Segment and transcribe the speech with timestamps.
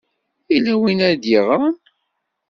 [0.51, 1.75] Yella win ay d-yeɣran.